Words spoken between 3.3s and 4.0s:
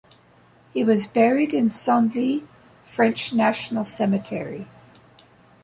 National